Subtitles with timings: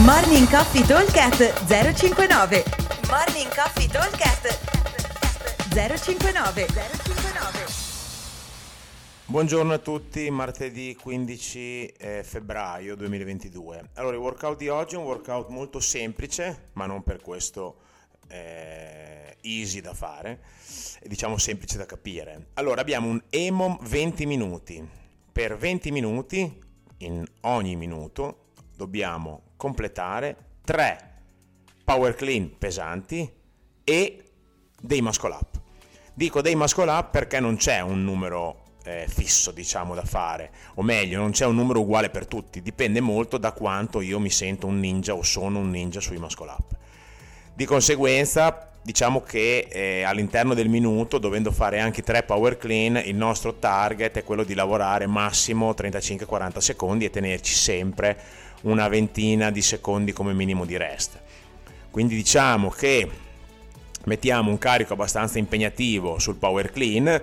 [0.00, 2.64] Morning Coffee Talkcast 059
[3.10, 4.58] Morning Coffee Talkcast
[5.68, 7.66] 059 059
[9.26, 13.90] Buongiorno a tutti, martedì 15 eh, febbraio 2022.
[13.96, 17.76] Allora, il workout di oggi è un workout molto semplice, ma non per questo
[18.28, 20.40] eh, easy da fare,
[21.02, 22.46] diciamo semplice da capire.
[22.54, 24.88] Allora, abbiamo un EMOM 20 minuti.
[25.30, 26.60] Per 20 minuti,
[26.98, 31.10] in ogni minuto, dobbiamo completare 3
[31.84, 33.32] power clean pesanti
[33.84, 34.24] e
[34.80, 35.60] dei muscle up.
[36.14, 40.82] Dico dei muscle up perché non c'è un numero eh, fisso, diciamo, da fare, o
[40.82, 44.66] meglio, non c'è un numero uguale per tutti, dipende molto da quanto io mi sento
[44.66, 46.76] un ninja o sono un ninja sui muscle up.
[47.54, 53.14] Di conseguenza, diciamo che eh, all'interno del minuto, dovendo fare anche 3 power clean, il
[53.14, 58.18] nostro target è quello di lavorare massimo 35-40 secondi e tenerci sempre
[58.62, 61.20] una ventina di secondi come minimo di rest.
[61.90, 63.08] Quindi diciamo che
[64.04, 67.22] mettiamo un carico abbastanza impegnativo sul power clean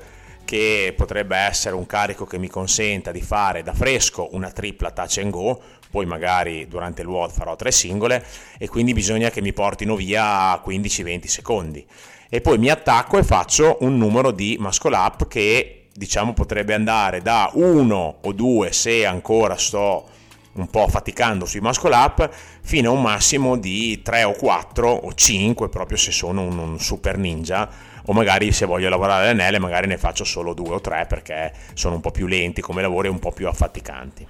[0.50, 5.20] che potrebbe essere un carico che mi consenta di fare da fresco una tripla touch
[5.20, 8.26] and go, poi magari durante il WOD farò tre singole
[8.58, 11.86] e quindi bisogna che mi portino via 15-20 secondi.
[12.28, 17.22] E poi mi attacco e faccio un numero di muscle up che diciamo potrebbe andare
[17.22, 20.08] da 1 o 2 se ancora sto
[20.54, 22.30] un po' faticando sui muscle up
[22.62, 26.80] fino a un massimo di 3 o 4 o 5 proprio se sono un, un
[26.80, 27.70] super ninja
[28.06, 31.96] o magari se voglio lavorare le magari ne faccio solo 2 o 3 perché sono
[31.96, 34.26] un po' più lenti come lavori e un po' più affaticanti.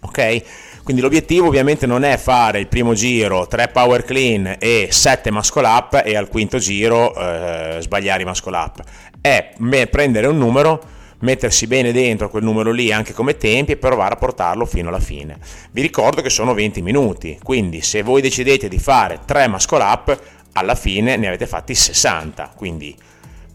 [0.00, 0.42] Ok?
[0.84, 5.66] Quindi l'obiettivo ovviamente non è fare il primo giro 3 power clean e 7 muscle
[5.66, 8.82] up e al quinto giro eh, sbagliare i muscle up.
[9.20, 9.52] È
[9.90, 10.80] prendere un numero
[11.20, 15.00] mettersi bene dentro quel numero lì anche come tempi e provare a portarlo fino alla
[15.00, 15.38] fine.
[15.70, 20.22] Vi ricordo che sono 20 minuti, quindi se voi decidete di fare 3 muscle up,
[20.52, 22.96] alla fine ne avete fatti 60, quindi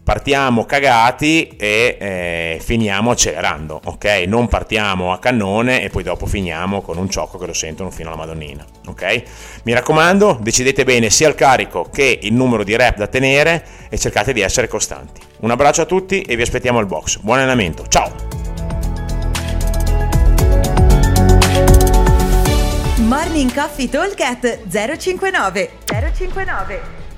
[0.04, 4.24] partiamo cagati e eh, finiamo accelerando, ok?
[4.26, 8.08] Non partiamo a cannone e poi dopo finiamo con un ciocco che lo sentono fino
[8.08, 9.22] alla madonnina, ok?
[9.64, 13.98] Mi raccomando, decidete bene sia il carico che il numero di rep da tenere e
[13.98, 15.22] cercate di essere costanti.
[15.40, 17.18] Un abbraccio a tutti e vi aspettiamo al box.
[17.20, 18.12] Buon allenamento, ciao!
[22.98, 24.58] Morning Coffee Talk
[24.98, 27.13] 059 059